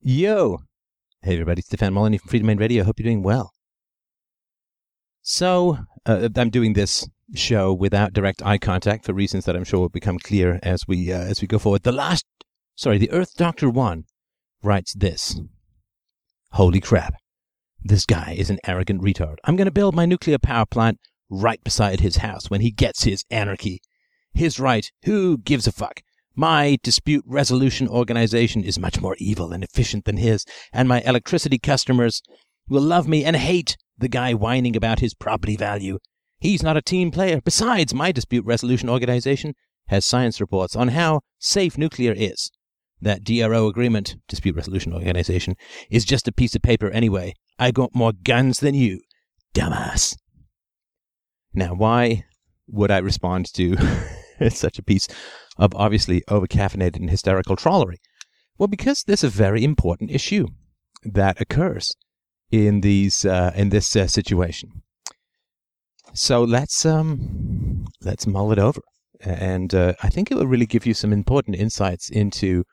[0.00, 0.58] Yo!
[1.22, 2.84] Hey everybody, Stefan Molyneux from Freedomain Radio.
[2.84, 3.52] Hope you're doing well.
[5.22, 9.80] So, uh, I'm doing this show without direct eye contact for reasons that I'm sure
[9.80, 11.82] will become clear as we uh, as we go forward.
[11.82, 12.24] The last,
[12.76, 14.04] sorry, the Earth Doctor One
[14.62, 15.40] writes this.
[16.52, 17.14] Holy crap!
[17.82, 19.38] This guy is an arrogant retard.
[19.42, 23.02] I'm going to build my nuclear power plant right beside his house when he gets
[23.02, 23.80] his anarchy.
[24.32, 24.88] His right.
[25.06, 26.02] Who gives a fuck?
[26.38, 31.58] My dispute resolution organization is much more evil and efficient than his, and my electricity
[31.58, 32.22] customers
[32.68, 35.98] will love me and hate the guy whining about his property value.
[36.38, 37.40] He's not a team player.
[37.44, 39.54] Besides, my dispute resolution organization
[39.88, 42.52] has science reports on how safe nuclear is.
[43.00, 45.56] That DRO agreement, dispute resolution organization,
[45.90, 47.34] is just a piece of paper anyway.
[47.58, 49.00] I got more guns than you,
[49.54, 50.16] dumbass.
[51.52, 52.26] Now, why
[52.68, 53.76] would I respond to
[54.50, 55.08] such a piece
[55.56, 57.98] of obviously overcaffeinated and hysterical trollery?
[58.58, 60.48] Well, because there's a very important issue
[61.04, 61.94] that occurs
[62.50, 64.82] in these uh, in this uh, situation.
[66.14, 68.80] So let's um, let's mull it over,
[69.20, 72.64] and uh, I think it will really give you some important insights into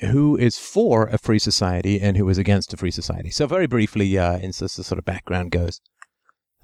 [0.00, 3.30] who is for a free society and who is against a free society.
[3.30, 5.80] So very briefly, uh, in sort of background goes,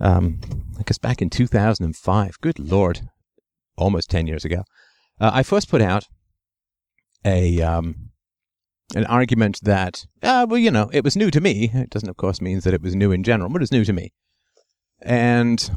[0.00, 0.40] um,
[0.78, 3.00] I guess back in 2005, good lord,
[3.76, 4.64] almost 10 years ago,
[5.20, 6.06] uh, I first put out
[7.24, 8.10] a um,
[8.94, 11.70] an argument that, uh, well, you know, it was new to me.
[11.72, 13.92] It doesn't, of course, mean that it was new in general, but it's new to
[13.92, 14.12] me.
[15.00, 15.70] And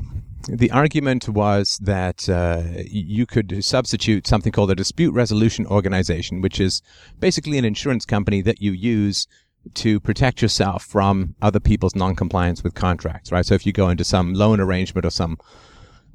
[0.48, 6.60] the argument was that uh, you could substitute something called a dispute resolution organization, which
[6.60, 6.82] is
[7.20, 9.28] basically an insurance company that you use
[9.74, 13.46] to protect yourself from other people's non-compliance with contracts, right?
[13.46, 15.38] So if you go into some loan arrangement or some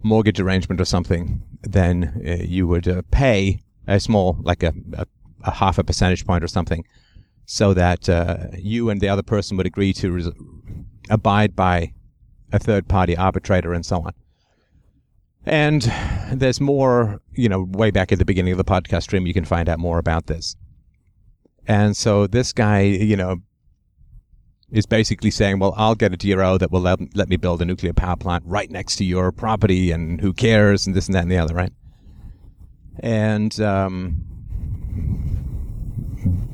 [0.02, 5.06] mortgage arrangement or something, then uh, you would uh, pay a small, like a, a,
[5.44, 6.84] a, half a percentage point or something,
[7.44, 10.30] so that uh, you and the other person would agree to res-
[11.10, 11.92] abide by
[12.52, 14.12] a third party arbitrator and so on.
[15.46, 15.90] And
[16.32, 19.44] there's more, you know, way back at the beginning of the podcast stream, you can
[19.44, 20.56] find out more about this.
[21.70, 23.36] And so this guy, you know,
[24.72, 27.64] is basically saying, well, I'll get a DRO that will let, let me build a
[27.64, 31.22] nuclear power plant right next to your property and who cares and this and that
[31.22, 31.72] and the other, right?
[32.98, 34.20] And, um,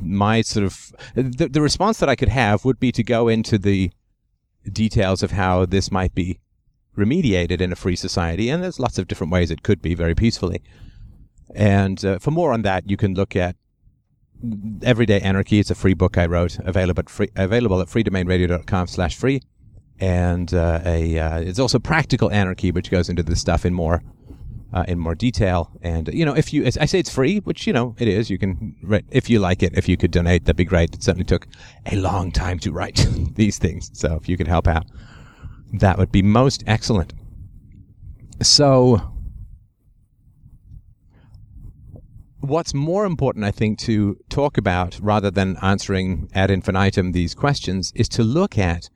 [0.02, 3.56] my sort of, the, the response that I could have would be to go into
[3.56, 3.90] the
[4.70, 6.40] details of how this might be
[6.94, 8.50] remediated in a free society.
[8.50, 10.62] And there's lots of different ways it could be very peacefully.
[11.54, 13.56] And uh, for more on that, you can look at
[14.82, 15.58] Everyday Anarchy.
[15.58, 19.42] It's a free book I wrote, available at, free, available at freedomainradio.com slash free.
[19.98, 24.02] And uh, a, uh, it's also Practical Anarchy, which goes into this stuff in more
[24.72, 25.70] uh, in more detail.
[25.80, 28.28] And you know, if you, I say it's free, which you know it is.
[28.28, 28.76] You can,
[29.10, 30.94] if you like it, if you could donate, that'd be great.
[30.94, 31.46] It certainly took
[31.86, 34.84] a long time to write these things, so if you could help out,
[35.72, 37.14] that would be most excellent.
[38.42, 39.15] So,
[42.48, 47.92] what's more important, I think, to talk about rather than answering ad infinitum these questions
[47.94, 48.88] is to look at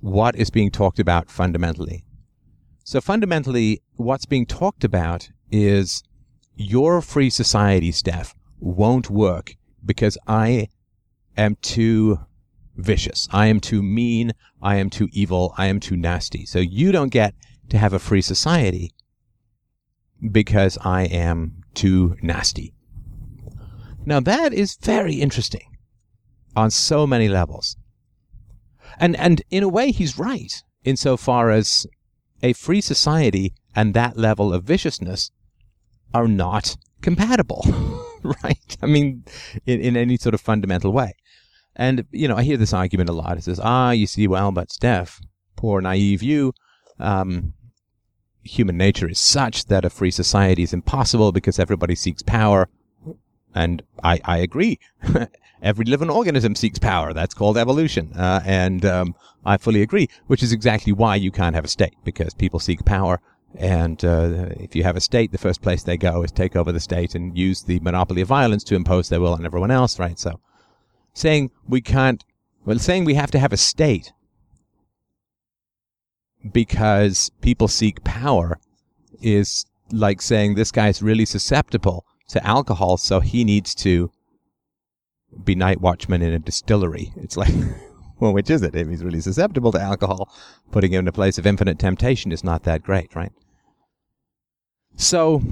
[0.00, 2.04] what is being talked about fundamentally.
[2.84, 6.02] So fundamentally, what's being talked about is
[6.56, 9.54] your free society, Steph, won't work
[9.84, 10.68] because I
[11.36, 12.18] am too
[12.76, 13.28] vicious.
[13.32, 14.32] I am too mean.
[14.62, 15.54] I am too evil.
[15.56, 16.46] I am too nasty.
[16.46, 17.34] So you don't get
[17.70, 18.92] to have a free society
[20.30, 22.74] because I am too nasty.
[24.06, 25.76] Now that is very interesting
[26.56, 27.76] on so many levels.
[28.98, 31.86] And, and in a way, he's right insofar as
[32.42, 35.30] a free society and that level of viciousness
[36.12, 37.64] are not compatible,
[38.44, 38.76] right?
[38.82, 39.24] I mean,
[39.66, 41.14] in, in any sort of fundamental way.
[41.74, 43.36] And, you know, I hear this argument a lot.
[43.36, 45.20] It says, ah, you see, well, but Steph,
[45.56, 46.52] poor naive you,
[47.00, 47.54] um,
[48.44, 52.68] human nature is such that a free society is impossible because everybody seeks power.
[53.54, 54.78] And I, I agree.
[55.64, 57.12] every living organism seeks power.
[57.12, 58.12] That's called evolution.
[58.12, 61.96] Uh, and um, I fully agree, which is exactly why you can't have a state,
[62.04, 63.20] because people seek power.
[63.56, 66.70] And uh, if you have a state, the first place they go is take over
[66.70, 69.98] the state and use the monopoly of violence to impose their will on everyone else,
[69.98, 70.18] right?
[70.18, 70.40] So
[71.14, 72.24] saying we can't,
[72.64, 74.12] well, saying we have to have a state
[76.52, 78.58] because people seek power
[79.22, 84.10] is like saying this guy's really susceptible to alcohol, so he needs to
[85.42, 87.12] be night watchman in a distillery.
[87.16, 87.52] It's like,
[88.20, 88.74] well, which is it?
[88.74, 90.32] If he's really susceptible to alcohol,
[90.70, 93.32] putting him in a place of infinite temptation is not that great, right?
[94.96, 95.42] So,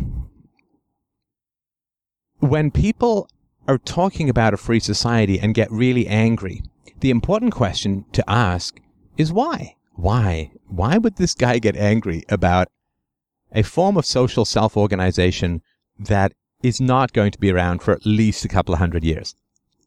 [2.38, 3.28] when people
[3.66, 6.62] are talking about a free society and get really angry,
[7.00, 8.80] the important question to ask
[9.16, 9.76] is why?
[9.94, 10.52] Why?
[10.68, 12.68] Why would this guy get angry about
[13.52, 15.62] a form of social self organization
[15.98, 16.32] that
[16.62, 19.34] is not going to be around for at least a couple of hundred years?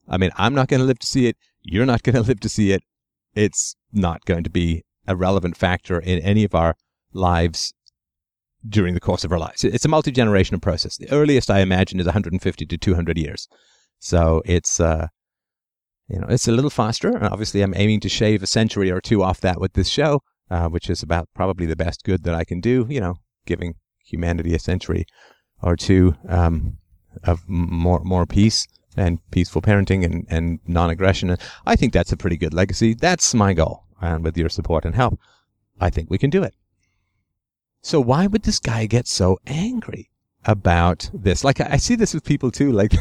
[0.07, 1.37] I mean, I'm not going to live to see it.
[1.63, 2.83] You're not going to live to see it.
[3.33, 6.75] It's not going to be a relevant factor in any of our
[7.13, 7.73] lives
[8.67, 9.63] during the course of our lives.
[9.63, 10.97] It's a multi generational process.
[10.97, 13.47] The earliest I imagine is 150 to 200 years.
[13.99, 15.07] So it's, uh,
[16.07, 17.23] you know, it's a little faster.
[17.23, 20.67] Obviously, I'm aiming to shave a century or two off that with this show, uh,
[20.67, 24.53] which is about probably the best good that I can do, you know, giving humanity
[24.53, 25.05] a century
[25.65, 26.77] or two um,
[27.23, 31.35] of more, more peace and peaceful parenting and, and non aggression.
[31.65, 32.93] I think that's a pretty good legacy.
[32.93, 33.83] That's my goal.
[33.99, 35.19] And with your support and help,
[35.81, 36.53] I think we can do it.
[37.81, 40.09] So why would this guy get so angry
[40.45, 41.43] about this?
[41.43, 42.71] Like I see this with people too.
[42.71, 42.93] Like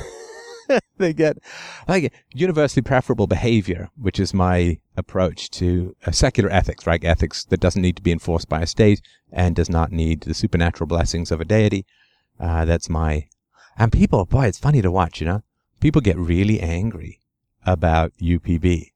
[0.96, 1.38] they get
[1.86, 7.04] like universally preferable behavior, which is my approach to uh, secular ethics, right?
[7.04, 9.02] Ethics that doesn't need to be enforced by a state
[9.32, 11.84] and does not need the supernatural blessings of a deity.
[12.38, 13.28] Uh, that's my,
[13.78, 15.42] and people, boy, it's funny to watch, you know,
[15.80, 17.20] people get really angry
[17.64, 18.90] about UPB.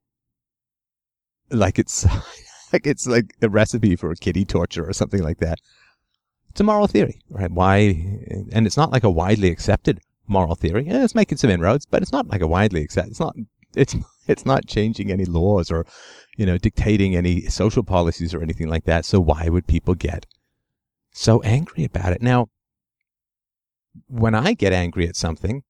[1.51, 2.05] Like it's,
[2.73, 5.59] like it's like a recipe for kitty torture or something like that.
[6.51, 7.51] It's a moral theory, right?
[7.51, 7.77] Why?
[8.53, 10.87] And it's not like a widely accepted moral theory.
[10.87, 13.11] Yeah, it's making some inroads, but it's not like a widely accepted.
[13.11, 13.37] It's not.
[13.75, 13.97] It's
[14.27, 15.87] it's not changing any laws or,
[16.37, 19.05] you know, dictating any social policies or anything like that.
[19.05, 20.27] So why would people get
[21.13, 22.23] so angry about it?
[22.23, 22.49] Now,
[24.07, 25.63] when I get angry at something,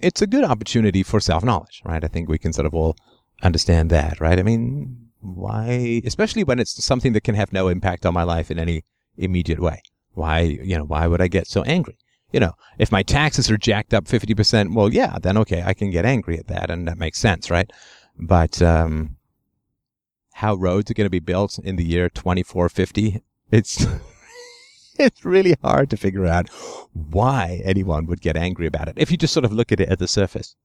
[0.00, 2.04] it's a good opportunity for self knowledge, right?
[2.04, 2.96] I think we can sort of all
[3.42, 4.38] understand that, right?
[4.38, 8.50] I mean, why, especially when it's something that can have no impact on my life
[8.50, 8.84] in any
[9.16, 9.82] immediate way.
[10.12, 11.96] Why, you know, why would I get so angry?
[12.32, 15.90] You know, if my taxes are jacked up 50%, well, yeah, then okay, I can
[15.90, 17.70] get angry at that and that makes sense, right?
[18.18, 19.16] But, um,
[20.34, 23.86] how roads are going to be built in the year 2450, it's,
[25.06, 26.48] it's really hard to figure out
[26.92, 29.88] why anyone would get angry about it if you just sort of look at it
[29.88, 30.56] at the surface.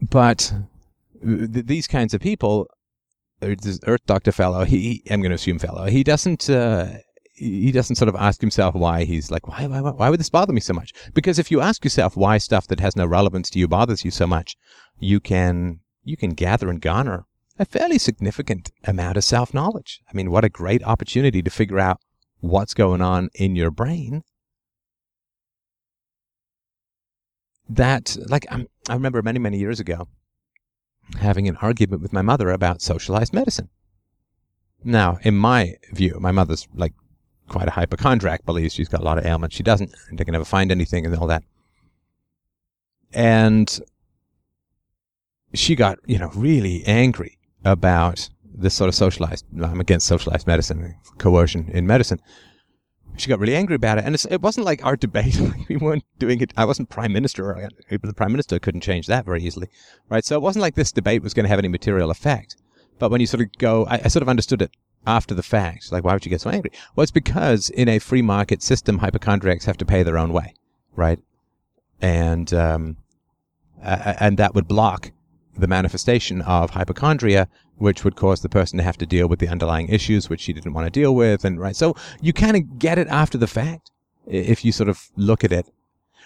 [0.00, 0.52] But
[1.24, 2.68] th- these kinds of people,
[3.40, 6.88] this Earth Doctor fellow, he, I'm going to assume fellow, he doesn't, uh,
[7.34, 10.52] he doesn't sort of ask himself why he's like, why, why, why would this bother
[10.52, 10.92] me so much?
[11.14, 14.10] Because if you ask yourself why stuff that has no relevance to you bothers you
[14.10, 14.56] so much,
[14.98, 17.26] you can, you can gather and garner
[17.58, 20.00] a fairly significant amount of self knowledge.
[20.08, 22.00] I mean, what a great opportunity to figure out
[22.40, 24.22] what's going on in your brain.
[27.68, 30.08] That, like, I'm, I remember many, many years ago,
[31.18, 33.68] having an argument with my mother about socialized medicine.
[34.84, 36.94] Now, in my view, my mother's like
[37.48, 39.56] quite a hypochondriac, believes she's got a lot of ailments.
[39.56, 39.94] She doesn't.
[40.12, 41.42] They can never find anything and all that.
[43.12, 43.80] And
[45.54, 47.37] she got, you know, really angry
[47.72, 52.20] about this sort of socialized, I'm against socialized medicine, coercion in medicine
[53.20, 54.04] she got really angry about it.
[54.04, 55.38] And it wasn't like our debate.
[55.68, 56.52] we weren't doing it.
[56.56, 57.68] I wasn't prime minister.
[57.90, 59.68] The prime minister couldn't change that very easily,
[60.08, 60.24] right?
[60.24, 62.56] So it wasn't like this debate was going to have any material effect.
[62.98, 64.70] But when you sort of go, I, I sort of understood it
[65.06, 65.92] after the fact.
[65.92, 66.72] Like, why would you get so angry?
[66.94, 70.54] Well, it's because in a free market system, hypochondriacs have to pay their own way,
[70.94, 71.20] right?
[72.00, 72.96] And, um,
[73.82, 75.12] uh, and that would block
[75.60, 79.48] the manifestation of hypochondria, which would cause the person to have to deal with the
[79.48, 81.44] underlying issues which she didn't want to deal with.
[81.44, 81.76] And right.
[81.76, 83.90] So you kind of get it after the fact
[84.26, 85.66] if you sort of look at it.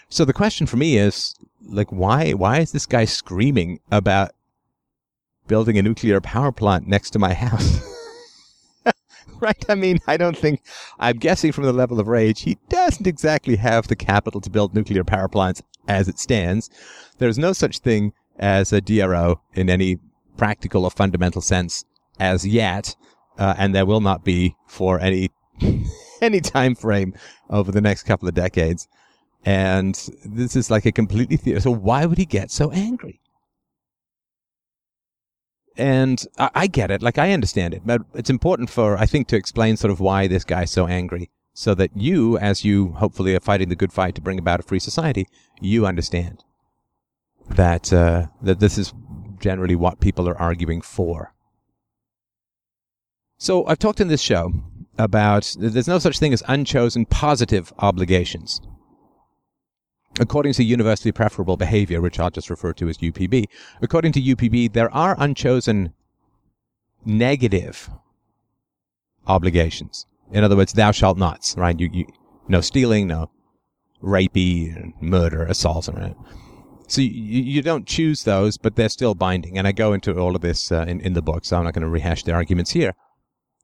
[0.08, 4.32] So the question for me is like, why, why is this guy screaming about
[5.46, 7.80] building a nuclear power plant next to my house?
[9.40, 9.64] right?
[9.68, 10.62] I mean, I don't think,
[10.98, 14.74] I'm guessing from the level of rage, he doesn't exactly have the capital to build
[14.74, 16.70] nuclear power plants as it stands.
[17.18, 19.98] There's no such thing as a DRO in any
[20.36, 21.84] practical or fundamental sense
[22.18, 22.94] as yet,
[23.38, 25.30] uh, and there will not be for any
[26.20, 27.14] any time frame
[27.50, 28.88] over the next couple of decades.
[29.44, 31.70] And this is like a completely the- so.
[31.70, 33.20] Why would he get so angry?
[35.76, 39.26] And I, I get it, like I understand it, but it's important for I think
[39.28, 43.34] to explain sort of why this guy's so angry, so that you, as you hopefully
[43.34, 45.26] are fighting the good fight to bring about a free society,
[45.60, 46.44] you understand
[47.50, 48.92] that uh, that this is
[49.40, 51.34] generally what people are arguing for.
[53.38, 54.52] So I've talked in this show
[54.98, 58.60] about there's no such thing as unchosen positive obligations.
[60.20, 63.46] According to universally preferable behavior, which I'll just refer to as UPB,
[63.80, 65.94] according to UPB, there are unchosen
[67.04, 67.90] negative
[69.26, 70.06] obligations.
[70.30, 71.78] In other words, thou shalt nots, right?
[71.78, 72.06] You, you,
[72.46, 73.30] no stealing, no
[74.02, 76.14] rapey, murder, assault, and
[76.86, 79.58] so you, you don't choose those, but they're still binding.
[79.58, 81.74] And I go into all of this uh, in, in the book, so I'm not
[81.74, 82.94] going to rehash the arguments here.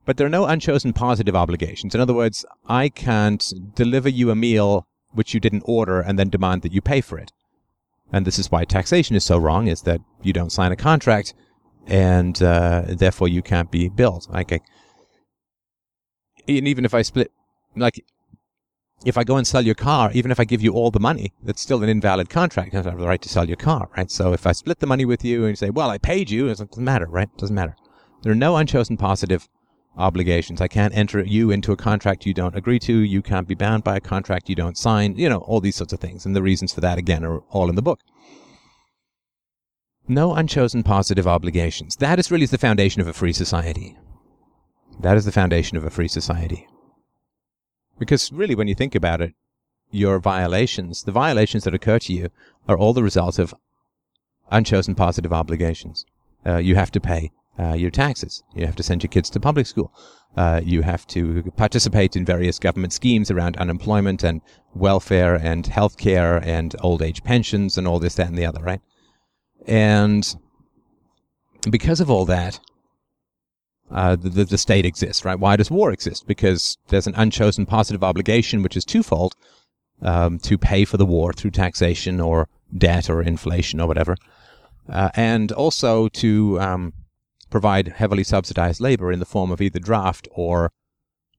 [0.04, 1.94] But there are no unchosen positive obligations.
[1.94, 6.30] In other words, I can't deliver you a meal which you didn't order and then
[6.30, 7.32] demand that you pay for it.
[8.12, 11.34] And this is why taxation is so wrong, is that you don't sign a contract
[11.86, 14.26] and uh, therefore you can't be billed.
[14.30, 14.60] Like, I,
[16.46, 17.30] and even if I split,
[17.76, 18.04] like,
[19.04, 21.32] if I go and sell your car, even if I give you all the money,
[21.42, 22.74] that's still an invalid contract.
[22.74, 24.10] I have the right to sell your car, right?
[24.10, 26.46] So if I split the money with you and you say, well, I paid you,
[26.46, 27.28] it doesn't matter, right?
[27.32, 27.76] It doesn't matter.
[28.22, 29.48] There are no unchosen positive
[29.96, 30.60] obligations.
[30.60, 32.98] I can't enter you into a contract you don't agree to.
[32.98, 35.16] You can't be bound by a contract you don't sign.
[35.16, 36.26] You know, all these sorts of things.
[36.26, 38.00] And the reasons for that, again, are all in the book.
[40.08, 41.96] No unchosen positive obligations.
[41.96, 43.96] That is really the foundation of a free society.
[45.00, 46.66] That is the foundation of a free society.
[47.98, 49.34] Because really, when you think about it,
[49.90, 52.30] your violations, the violations that occur to you,
[52.68, 53.54] are all the result of
[54.50, 56.04] unchosen positive obligations.
[56.46, 58.42] Uh, you have to pay uh, your taxes.
[58.54, 59.92] You have to send your kids to public school.
[60.36, 64.40] Uh, you have to participate in various government schemes around unemployment and
[64.74, 68.80] welfare and healthcare and old age pensions and all this, that, and the other, right?
[69.66, 70.36] And
[71.68, 72.60] because of all that,
[73.90, 75.38] uh, the, the state exists, right?
[75.38, 76.26] Why does war exist?
[76.26, 79.34] Because there's an unchosen positive obligation, which is twofold,
[80.02, 84.16] um, to pay for the war through taxation or debt or inflation or whatever,
[84.88, 86.92] uh, and also to um,
[87.50, 90.70] provide heavily subsidized labor in the form of either draft or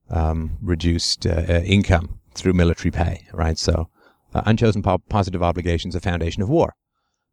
[0.10, 3.60] um, reduced uh, uh income through military pay, right?
[3.60, 3.89] So,
[4.34, 6.74] uh, unchosen po- positive obligations, a foundation of war.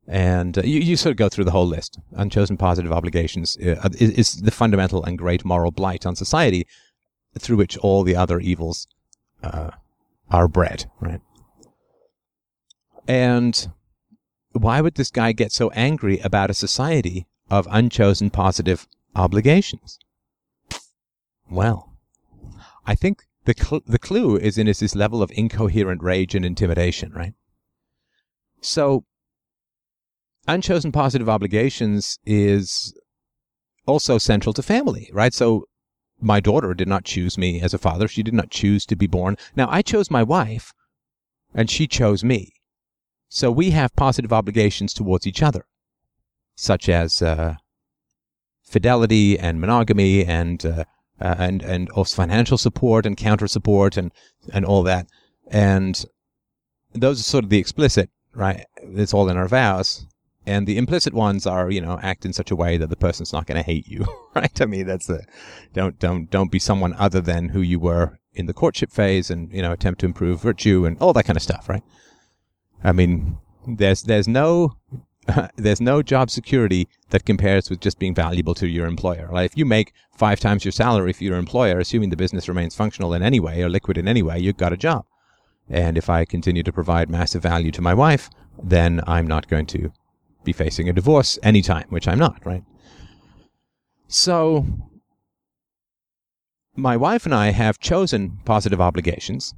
[0.08, 1.98] And uh, you, you sort of go through the whole list.
[2.14, 6.66] Unchosen positive obligations uh, is, is, the fundamental and great moral blight on society
[7.38, 8.86] through which all the other evils
[9.42, 9.70] uh,
[10.30, 11.20] are bred, right?
[13.08, 13.68] And
[14.52, 19.98] why would this guy get so angry about a society of unchosen positive obligations?
[21.50, 21.92] Well,
[22.86, 26.44] I think the cl- the clue is in is this level of incoherent rage and
[26.44, 27.34] intimidation, right?
[28.60, 29.04] So
[30.46, 32.94] unchosen positive obligations is
[33.86, 35.32] also central to family, right?
[35.32, 35.64] So
[36.20, 38.08] my daughter did not choose me as a father.
[38.08, 39.36] She did not choose to be born.
[39.54, 40.72] Now I chose my wife
[41.54, 42.52] and she chose me.
[43.28, 45.66] So we have positive obligations towards each other,
[46.54, 47.56] such as uh,
[48.62, 50.84] fidelity and monogamy and uh,
[51.20, 54.12] uh, and and also financial support and counter support and
[54.52, 55.08] and all that.
[55.48, 56.04] And
[56.92, 58.64] those are sort of the explicit, right?
[58.76, 60.06] It's all in our vows
[60.46, 63.32] and the implicit ones are you know act in such a way that the person's
[63.32, 65.24] not going to hate you right i mean that's the
[65.72, 69.52] don't don't don't be someone other than who you were in the courtship phase and
[69.52, 71.82] you know attempt to improve virtue and all that kind of stuff right
[72.84, 74.76] i mean there's there's no
[75.56, 79.28] there's no job security that compares with just being valuable to your employer.
[79.32, 82.74] Like if you make five times your salary for your employer, assuming the business remains
[82.74, 85.04] functional in any way or liquid in any way, you've got a job.
[85.68, 88.30] And if I continue to provide massive value to my wife,
[88.62, 89.92] then I'm not going to
[90.46, 92.64] be facing a divorce anytime, which I'm not, right?
[94.08, 94.64] So,
[96.74, 99.54] my wife and I have chosen positive obligations.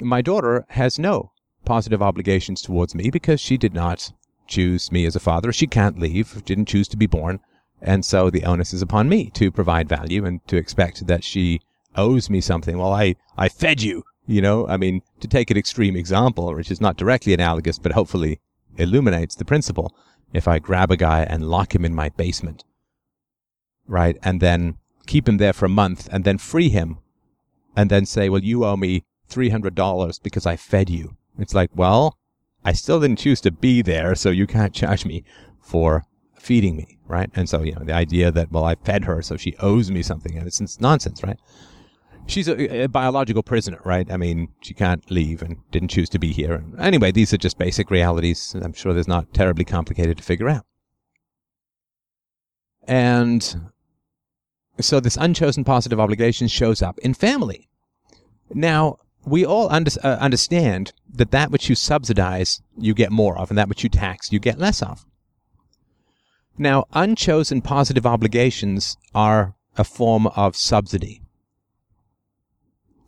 [0.00, 1.32] My daughter has no
[1.64, 4.12] positive obligations towards me because she did not
[4.46, 5.52] choose me as a father.
[5.52, 7.40] She can't leave, didn't choose to be born.
[7.80, 11.60] And so the onus is upon me to provide value and to expect that she
[11.96, 12.78] owes me something.
[12.78, 16.70] Well, I, I fed you, you know, I mean, to take an extreme example, which
[16.70, 18.40] is not directly analogous, but hopefully
[18.78, 19.94] illuminates the principle
[20.32, 22.64] if I grab a guy and lock him in my basement,
[23.86, 24.16] right?
[24.22, 26.98] And then keep him there for a month and then free him
[27.76, 31.16] and then say, well, you owe me $300 because I fed you.
[31.38, 32.18] It's like, well,
[32.64, 35.24] I still didn't choose to be there, so you can't charge me
[35.60, 37.30] for feeding me, right?
[37.34, 40.02] And so, you know, the idea that, well, I fed her, so she owes me
[40.02, 41.38] something, and it's, it's nonsense, right?
[42.26, 44.10] She's a, a, biological prisoner, right?
[44.10, 46.54] I mean, she can't leave and didn't choose to be here.
[46.54, 48.54] And Anyway, these are just basic realities.
[48.60, 50.64] I'm sure there's not terribly complicated to figure out.
[52.84, 53.70] And
[54.80, 57.68] so this unchosen positive obligation shows up in family.
[58.52, 63.50] Now, we all under, uh, understand that that which you subsidize, you get more of,
[63.50, 65.06] and that which you tax, you get less of.
[66.58, 71.21] Now, unchosen positive obligations are a form of subsidy.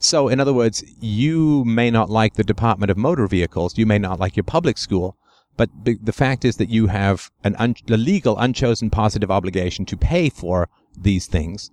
[0.04, 3.98] So, in other words, you may not like the Department of Motor Vehicles, you may
[3.98, 5.16] not like your public school,
[5.56, 9.96] but the fact is that you have an un- a legal, unchosen positive obligation to
[9.96, 11.70] pay for these things,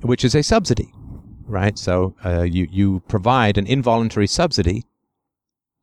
[0.00, 0.92] which is a subsidy,
[1.46, 1.78] right?
[1.78, 4.84] So uh, you you provide an involuntary subsidy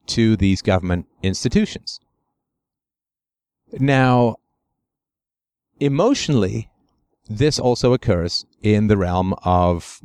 [0.08, 2.02] to these government institutions.
[3.80, 4.36] Now,
[5.80, 6.70] emotionally,
[7.30, 10.02] this also occurs in the realm of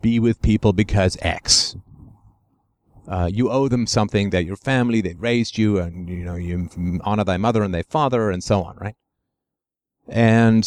[0.00, 1.76] be with people because X.
[3.06, 6.68] Uh, you owe them something that your family, they raised you, and you know you
[7.04, 8.94] honor thy mother and thy father, and so on, right?
[10.08, 10.64] And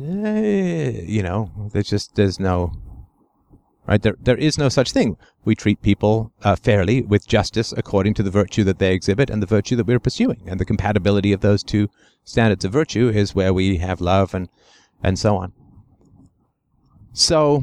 [0.00, 2.72] eh, you know, there's just there's no
[3.86, 4.16] right there.
[4.20, 5.16] There is no such thing.
[5.44, 9.40] We treat people uh, fairly with justice according to the virtue that they exhibit and
[9.40, 11.88] the virtue that we're pursuing, and the compatibility of those two
[12.24, 14.48] standards of virtue is where we have love and
[15.04, 15.52] and so on.
[17.12, 17.62] So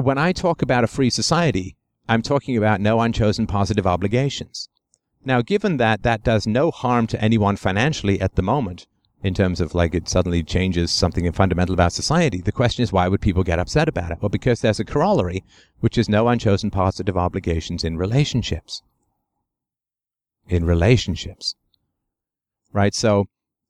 [0.00, 1.76] when I talk about a free society,
[2.08, 4.68] I'm talking about no unchosen positive obligations.
[5.24, 8.86] Now, given that that does no harm to anyone financially at the moment,
[9.22, 13.06] in terms of like it suddenly changes something fundamental about society, the question is why
[13.06, 14.18] would people get upset about it?
[14.20, 15.44] Well, because there's a corollary,
[15.80, 18.82] which is no unchosen positive obligations in relationships.
[20.48, 21.54] In relationships.
[22.72, 22.94] Right?
[22.94, 23.26] So,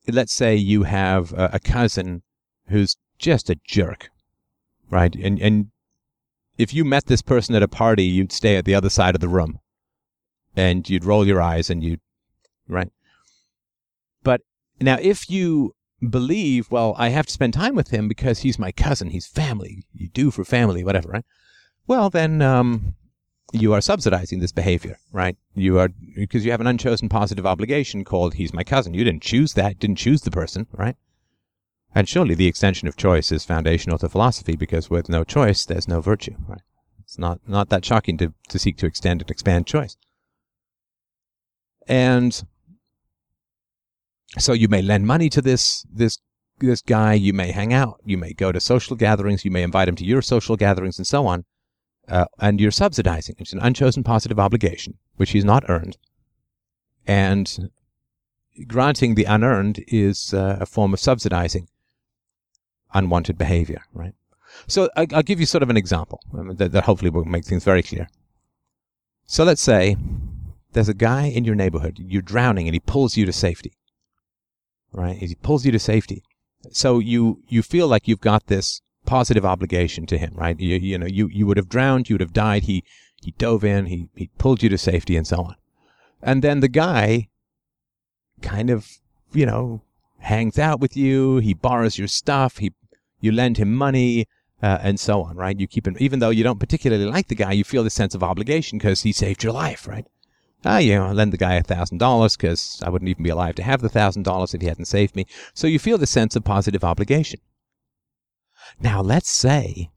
[0.07, 2.23] let's say you have a, a cousin
[2.69, 4.11] who's just a jerk,
[4.89, 5.15] right?
[5.17, 5.71] And, and
[6.61, 9.23] if you met this person at a party, you'd stay at the other side of
[9.23, 9.61] the room
[10.55, 12.01] and you'd roll your eyes and you'd,
[12.69, 12.93] right?
[14.23, 14.43] But
[14.79, 15.75] now if you
[16.07, 19.85] believe, well, I have to spend time with him because he's my cousin, he's family,
[19.95, 21.25] you do for family, whatever, right?
[21.87, 22.95] Well, then, um,
[23.53, 25.37] you are subsidizing this behavior, right?
[25.55, 28.93] You are, because you have an unchosen positive obligation called he's my cousin.
[28.93, 30.97] You didn't choose that, didn't choose the person, right?
[31.95, 35.89] And surely the extension of choice is foundational to philosophy because with no choice, there's
[35.89, 36.63] no virtue, right?
[37.03, 39.97] It's not, not that shocking to, to seek to extend and expand choice.
[41.89, 42.45] And
[44.39, 46.19] so you may lend money to this, this,
[46.61, 47.15] this guy.
[47.15, 48.01] You may hang out.
[48.05, 49.45] You may go to social gatherings.
[49.45, 51.45] You may invite him to your social gatherings and so on.
[52.07, 53.35] Uh, and you're subsidizing.
[53.39, 55.97] It's an unchosen positive obligation, which he's not earned.
[57.07, 57.71] And
[58.69, 61.67] granting the unearned is uh, a form of subsidizing
[62.95, 64.15] unwanted behavior, right?
[64.67, 67.45] So I, will give you sort of an example um, that, that hopefully will make
[67.45, 68.09] things very clear.
[69.27, 69.97] So let's say
[70.73, 73.73] there's a guy in your neighborhood, you're drowning and he pulls you to safety,
[74.93, 75.17] right?
[75.17, 76.23] He pulls you to safety.
[76.73, 80.59] So you, you feel like you've got this positive obligation to him, right?
[80.59, 82.65] You, you know, you, you would have drowned, you would have died.
[82.65, 82.85] He,
[83.23, 85.57] he dove in, he, he pulled you to safety and so on.
[86.23, 87.29] And then the guy
[88.43, 88.89] kind of,
[89.33, 89.83] you know,
[90.19, 91.39] hangs out with you.
[91.39, 92.59] He borrows your stuff.
[92.59, 92.73] He
[93.21, 94.27] you lend him money,
[94.63, 95.59] uh, and so on, right?
[95.59, 98.15] You keep him, even though you don't particularly like the guy, you feel the sense
[98.15, 100.07] of obligation because he saved your life, right?
[100.65, 103.55] Ah, you know, lend the guy a thousand dollars because I wouldn't even be alive
[103.55, 105.27] to have the thousand dollars if he hadn't saved me.
[105.55, 107.41] So you feel the sense of positive obligation.
[108.79, 109.91] Now, let's say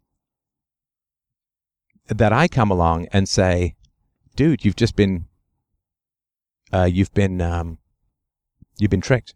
[2.07, 3.75] that I come along and say,
[4.38, 5.25] dude, you've just been,
[6.71, 7.77] uh, you've been, um,
[8.77, 9.33] you've been tricked.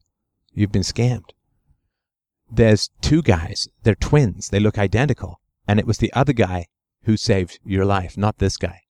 [0.53, 1.31] You've been scammed
[2.49, 3.67] there's two guys.
[3.83, 4.49] They're twins.
[4.49, 5.39] They look identical.
[5.67, 6.67] And it was the other guy
[7.03, 8.81] who saved your life, not this guy.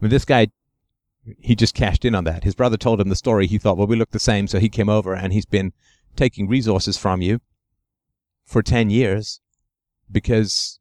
[0.00, 0.48] I mean, this guy,
[1.38, 2.44] he just cashed in on that.
[2.44, 3.46] His brother told him the story.
[3.46, 4.46] He thought, well, we look the same.
[4.46, 5.72] So he came over and he's been
[6.16, 7.40] taking resources from you
[8.44, 9.40] for 10 years
[10.10, 10.80] because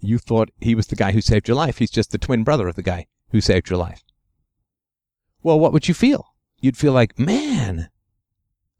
[0.00, 1.78] you thought he was the guy who saved your life.
[1.78, 4.02] He's just the twin brother of the guy who saved your life.
[5.42, 6.34] Well, what would you feel?
[6.60, 7.90] You'd feel like, man,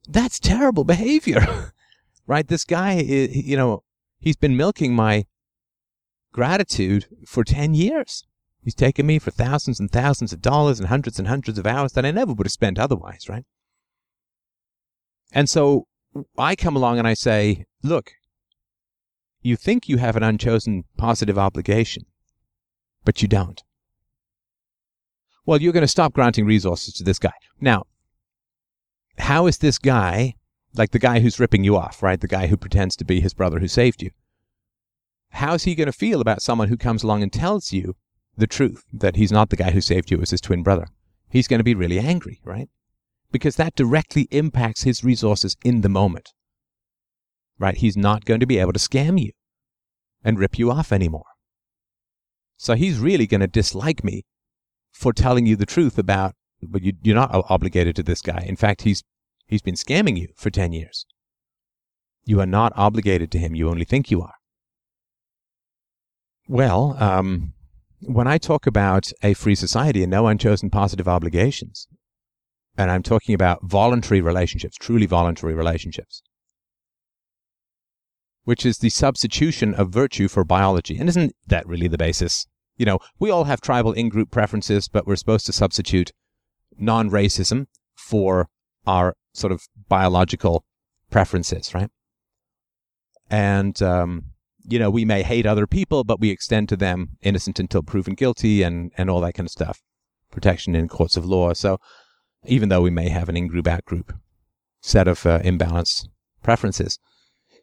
[0.09, 1.73] that's terrible behavior.
[2.27, 2.47] right?
[2.47, 3.83] This guy, you know,
[4.19, 5.27] he's been milking my
[6.33, 8.25] gratitude for 10 years.
[8.63, 11.93] He's taken me for thousands and thousands of dollars and hundreds and hundreds of hours
[11.93, 13.45] that I never would have spent otherwise, right?
[15.33, 15.87] And so
[16.37, 18.13] I come along and I say, look,
[19.43, 22.07] you think you have an unchosen positive obligation,
[23.05, 23.63] but you don't.
[25.45, 27.35] Well, you're going to stop granting resources to this guy.
[27.61, 27.85] Now,
[29.19, 30.35] how is this guy
[30.77, 32.21] like the guy who's ripping you off, right?
[32.21, 34.11] The guy who pretends to be his brother who saved you.
[35.31, 37.97] How's he going to feel about someone who comes along and tells you
[38.37, 40.87] the truth that he's not the guy who saved you, was his twin brother?
[41.29, 42.69] He's going to be really angry, right?
[43.33, 46.33] Because that directly impacts his resources in the moment.
[47.59, 47.77] Right?
[47.77, 49.33] He's not going to be able to scam you
[50.23, 51.25] and rip you off anymore.
[52.57, 54.25] So he's really going to dislike me
[54.93, 58.45] for telling you the truth about, but you, are not obligated to this guy.
[58.47, 59.03] In fact, he's
[59.47, 61.07] He's been scamming you for 10 years.
[62.25, 63.55] You are not obligated to him.
[63.55, 64.35] You only think you are.
[66.49, 67.55] Well, um,
[68.01, 71.87] when I talk about a free society and no unchosen positive obligations,
[72.77, 76.23] and I'm talking about voluntary relationships, truly voluntary relationships,
[78.45, 80.99] which is the substitution of virtue for biology.
[80.99, 82.47] And isn't that really the basis
[82.79, 86.13] You know, we all have tribal in group preferences, but we're supposed to substitute
[86.77, 88.49] non racism for
[88.87, 90.65] our sort of biological
[91.11, 91.91] preferences, right?
[93.31, 94.33] And, um,
[94.65, 98.15] you know, we may hate other people, but we extend to them innocent until proven
[98.15, 99.83] guilty and, and all that kind of stuff.
[100.31, 101.53] Protection in courts of law.
[101.53, 101.79] So
[102.45, 104.13] even though we may have an in group, out group
[104.81, 106.09] set of uh, imbalanced
[106.43, 106.99] preferences.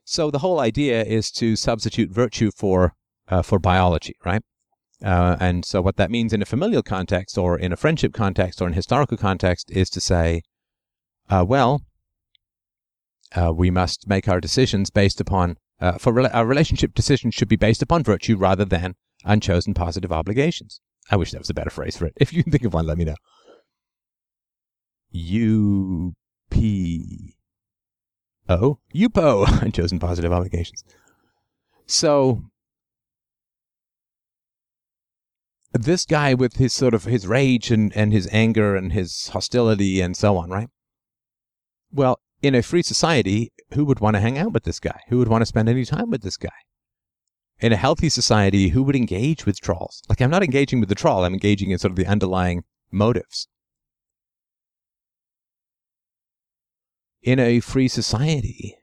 [0.04, 2.94] So the whole idea is to substitute virtue for,
[3.30, 4.42] uh, for biology, right?
[5.04, 8.62] Uh, and so what that means in a familial context or in a friendship context
[8.62, 10.42] or in historical context is to say,
[11.30, 11.82] uh, well,
[13.36, 17.48] uh, we must make our decisions based upon uh, for re- our relationship decisions should
[17.48, 20.80] be based upon virtue rather than unchosen positive obligations.
[21.10, 22.14] I wish that was a better phrase for it.
[22.18, 23.16] If you can think of one, let me know.
[25.12, 26.14] U
[26.50, 27.36] P
[28.50, 28.80] O
[29.62, 30.84] unchosen positive obligations.
[31.86, 32.44] So
[35.74, 40.02] this guy with his sort of his rage and, and his anger and his hostility
[40.02, 40.70] and so on, right?
[41.94, 45.00] Well, in a free society, who would want to hang out with this guy?
[45.10, 46.50] Who would want to spend any time with this guy?
[47.60, 50.02] In a healthy society, who would engage with trolls?
[50.10, 53.48] Like, I'm not engaging with the troll, I'm engaging in sort of the underlying motives.
[57.22, 58.76] In a free society,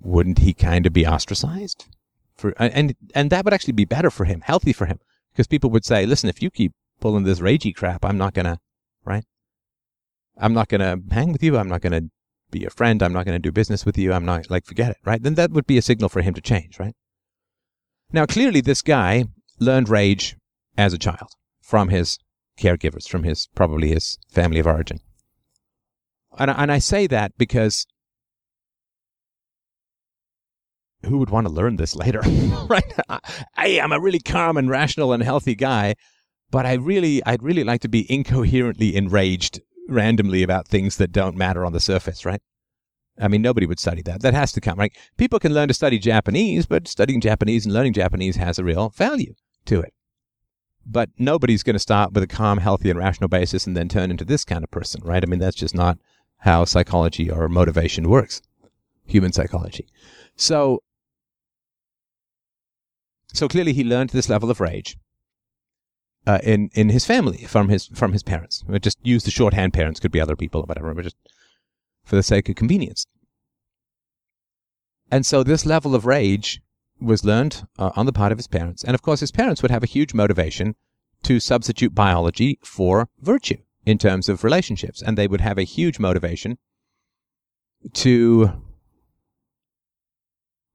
[0.00, 1.86] wouldn't he kind of be ostracized?
[2.36, 5.00] For, and and that would actually be better for him, healthy for him,
[5.32, 8.60] because people would say, "Listen, if you keep pulling this ragey crap, I'm not gonna,
[9.04, 9.24] right?
[10.38, 11.56] I'm not going to hang with you.
[11.56, 12.10] I'm not going to
[12.50, 13.02] be a friend.
[13.02, 14.12] I'm not going to do business with you.
[14.12, 15.22] I'm not like, forget it, right?
[15.22, 16.94] Then that would be a signal for him to change, right?
[18.12, 19.24] Now, clearly, this guy
[19.58, 20.36] learned rage
[20.76, 22.18] as a child from his
[22.58, 25.00] caregivers, from his probably his family of origin.
[26.38, 27.86] And, and I say that because
[31.04, 32.20] who would want to learn this later,
[32.68, 32.92] right?
[33.56, 35.94] I'm a really calm and rational and healthy guy,
[36.50, 41.36] but I really, I'd really like to be incoherently enraged randomly about things that don't
[41.36, 42.40] matter on the surface, right?
[43.20, 44.22] I mean, nobody would study that.
[44.22, 44.96] That has to come, right?
[45.16, 48.90] People can learn to study Japanese, but studying Japanese and learning Japanese has a real
[48.90, 49.34] value
[49.66, 49.92] to it.
[50.86, 54.10] But nobody's going to start with a calm, healthy, and rational basis and then turn
[54.10, 55.22] into this kind of person, right?
[55.22, 55.98] I mean, that's just not
[56.38, 58.40] how psychology or motivation works,
[59.04, 59.88] human psychology.
[60.36, 60.82] So,
[63.32, 64.96] so clearly he learned this level of rage
[66.26, 68.64] uh, in in his family from his from his parents.
[68.68, 71.16] We just use the shorthand parents, could be other people or whatever, but just
[72.04, 73.06] for the sake of convenience.
[75.10, 76.60] And so this level of rage
[77.00, 79.70] was learned uh, on the part of his parents, and of course his parents would
[79.70, 80.74] have a huge motivation
[81.22, 85.98] to substitute biology for virtue in terms of relationships, and they would have a huge
[85.98, 86.58] motivation
[87.92, 88.52] to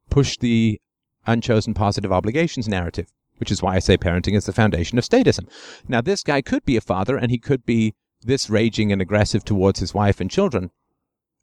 [0.09, 0.79] push the
[1.25, 3.11] unchosen positive obligations narrative
[3.43, 5.49] which is why I say parenting is the foundation of statism.
[5.85, 9.43] Now, this guy could be a father and he could be this raging and aggressive
[9.43, 10.71] towards his wife and children,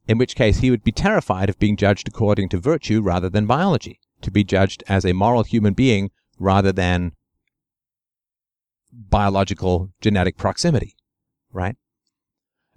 [0.09, 3.45] in which case he would be terrified of being judged according to virtue rather than
[3.45, 7.13] biology, to be judged as a moral human being rather than
[8.91, 10.97] biological genetic proximity,
[11.53, 11.77] right?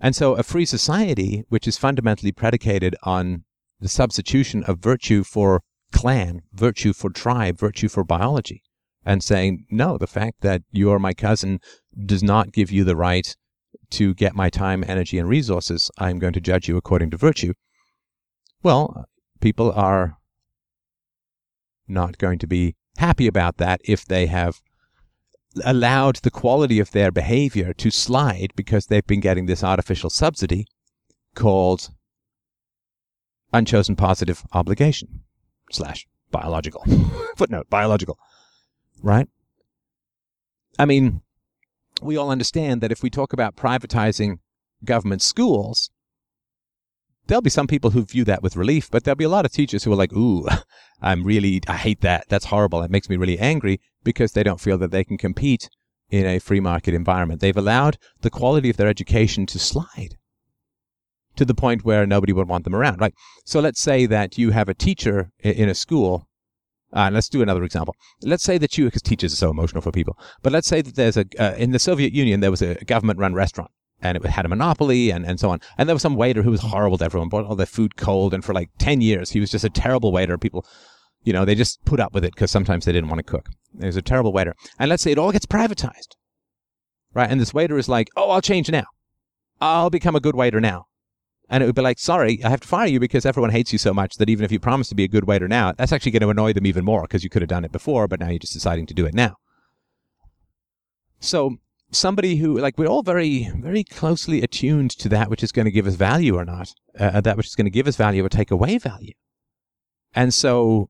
[0.02, 3.46] And so a free society, which is fundamentally predicated on
[3.80, 5.62] the substitution of virtue for
[5.94, 8.64] clan, virtue for tribe, virtue for biology,
[9.06, 11.60] and saying, no, the fact that you are my cousin
[12.06, 13.36] does not give you the right
[13.92, 15.92] to get my time, energy, and resources.
[15.98, 17.54] I'm going to judge you according to virtue.
[18.64, 19.06] Well,
[19.42, 20.18] people are
[21.88, 24.62] not going to be happy about that if they have
[25.64, 30.66] allowed the quality of their behavior to slide because they've been getting this artificial subsidy
[31.36, 31.90] called
[33.52, 35.22] unchosen positive obligation
[35.72, 36.84] slash biological
[37.38, 38.18] footnote biological
[39.04, 39.28] right?
[40.80, 41.22] I mean,
[42.02, 44.40] we all understand that if we talk about privatizing
[44.84, 45.92] government schools,
[47.28, 49.52] there'll be some people who view that with relief, but there'll be a lot of
[49.52, 50.48] teachers who are like, ooh,
[51.02, 52.26] I'm really, I hate that.
[52.30, 52.82] That's horrible.
[52.82, 55.70] That makes me really angry because they don't feel that they can compete
[56.10, 57.42] in a free market environment.
[57.42, 60.18] They've allowed the quality of their education to slide
[61.36, 63.02] to the point where nobody would want them around.
[63.02, 63.14] Right?
[63.46, 66.28] So let's say that you have a teacher in a school
[66.94, 67.96] uh, let's do another example.
[68.22, 70.96] Let's say that you, because teachers are so emotional for people, but let's say that
[70.96, 73.72] there's a, uh, in the Soviet Union, there was a government run restaurant
[74.04, 75.62] and it had a monopoly and, and so on.
[75.78, 78.34] And there was some waiter who was horrible to everyone, brought all their food cold.
[78.34, 80.38] And for like 10 years, he was just a terrible waiter.
[80.38, 80.66] People,
[81.24, 83.50] you know, they just put up with it because sometimes they didn't want to cook.
[83.80, 84.56] He was a terrible waiter.
[84.78, 86.16] And let's say it all gets privatized,
[87.14, 87.30] right?
[87.30, 88.86] And this waiter is like, oh, I'll change now.
[89.62, 90.88] I'll become a good waiter now.
[91.50, 93.78] And it would be like, sorry, I have to fire you because everyone hates you
[93.78, 96.12] so much that even if you promise to be a good waiter now, that's actually
[96.12, 98.30] going to annoy them even more because you could have done it before, but now
[98.30, 99.36] you're just deciding to do it now.
[101.20, 101.58] So
[101.92, 105.72] somebody who, like, we're all very, very closely attuned to that which is going to
[105.72, 108.30] give us value or not, uh, that which is going to give us value or
[108.30, 109.14] take away value.
[110.14, 110.90] And so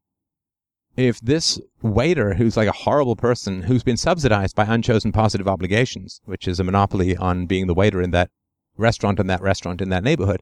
[0.96, 6.22] if this waiter who's like a horrible person who's been subsidized by unchosen positive obligations,
[6.26, 8.30] which is a monopoly on being the waiter in that
[8.78, 10.42] restaurant and that restaurant in that neighborhood,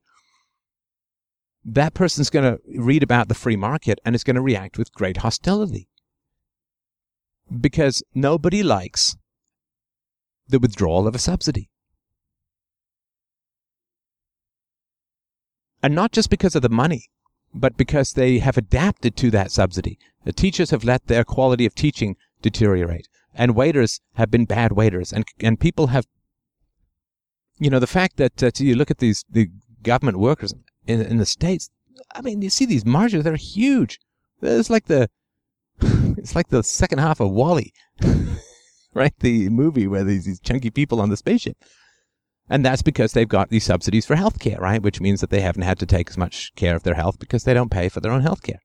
[1.64, 4.94] that person's going to read about the free market and is going to react with
[4.94, 5.88] great hostility.
[7.60, 9.16] Because nobody likes
[10.48, 11.70] the withdrawal of a subsidy.
[15.84, 17.10] And not just because of the money,
[17.54, 19.98] but because they have adapted to that subsidy.
[20.24, 25.12] The teachers have let their quality of teaching deteriorate, and waiters have been bad waiters,
[25.12, 26.06] and and people have,
[27.62, 29.48] you know, the fact that uh, you look at these the
[29.84, 30.52] government workers
[30.88, 31.70] in in the states.
[32.16, 34.00] I mean, you see these margins; they're huge.
[34.42, 35.10] It's like the
[36.18, 37.72] it's like the second half of WALL-E,
[38.96, 39.14] right?
[39.20, 41.56] The movie where these these chunky people on the spaceship.
[42.50, 44.82] And that's because they've got these subsidies for healthcare, right?
[44.82, 47.44] Which means that they haven't had to take as much care of their health because
[47.44, 48.60] they don't pay for their own healthcare.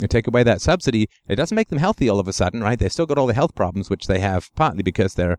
[0.00, 2.78] You take away that subsidy, it doesn't make them healthy all of a sudden, right?
[2.78, 5.38] They've still got all the health problems, which they have partly because their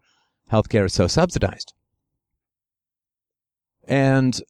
[0.51, 1.73] healthcare is so subsidized.
[3.91, 4.41] And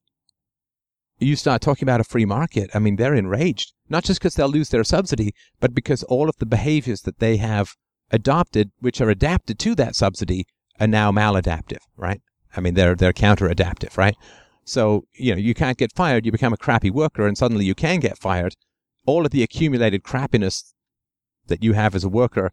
[1.18, 4.48] you start talking about a free market, I mean, they're enraged, not just because they'll
[4.48, 7.74] lose their subsidy, but because all of the behaviors that they have
[8.12, 10.46] adopted, which are adapted to that subsidy,
[10.80, 12.22] are now maladaptive, right?
[12.56, 14.16] I mean, they're they're counter adaptive, right?
[14.64, 16.24] So you know, you can't get fired.
[16.24, 18.54] You become a crappy worker, and suddenly you can get fired.
[19.08, 20.74] All of the accumulated crappiness
[21.48, 22.52] that you have as a worker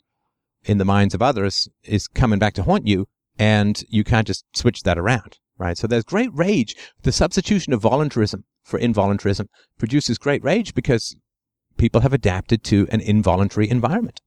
[0.64, 4.46] in the minds of others is coming back to haunt you, and you can't just
[4.56, 5.76] switch that around, right?
[5.76, 6.74] So there's great rage.
[7.02, 11.16] The substitution of voluntarism for involuntarism produces great rage because
[11.76, 14.20] people have adapted to an involuntary environment.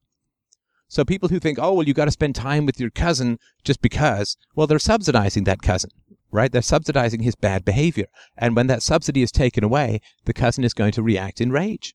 [0.88, 3.82] So people who think, oh, well, you've got to spend time with your cousin just
[3.82, 5.90] because, well, they're subsidizing that cousin,
[6.32, 6.52] right?
[6.52, 8.08] They're subsidizing his bad behavior.
[8.38, 11.94] And when that subsidy is taken away, the cousin is going to react in rage,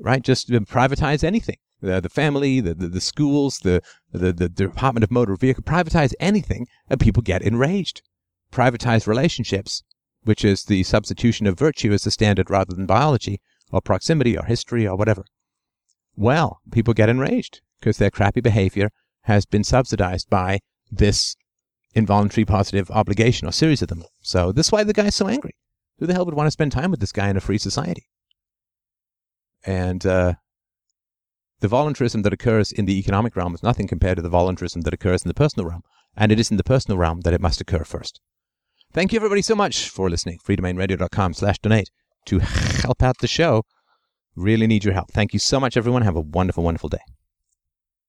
[0.00, 0.20] right?
[0.20, 1.58] Just privatize anything.
[1.80, 6.12] The, the family, the, the, the schools, the, the, the Department of Motor Vehicle, privatize
[6.18, 8.02] anything and people get enraged.
[8.52, 9.82] Privatize relationships,
[10.24, 14.44] which is the substitution of virtue as the standard rather than biology or proximity or
[14.44, 15.24] history or whatever.
[16.16, 18.90] Well, people get enraged because their crappy behavior
[19.22, 21.36] has been subsidized by this
[21.94, 24.02] involuntary positive obligation or series of them.
[24.22, 25.54] So this is why the guy's so angry.
[25.98, 28.08] Who the hell would want to spend time with this guy in a free society?
[29.64, 30.34] And uh,
[31.60, 34.94] the voluntarism that occurs in the economic realm is nothing compared to the voluntarism that
[34.94, 35.82] occurs in the personal realm.
[36.16, 38.20] And it is in the personal realm that it must occur first.
[38.92, 40.38] Thank you everybody so much for listening.
[40.38, 41.90] freedomainradio.com slash donate
[42.26, 43.64] to help out the show.
[44.34, 45.10] Really need your help.
[45.12, 46.02] Thank you so much, everyone.
[46.02, 47.00] Have a wonderful, wonderful day.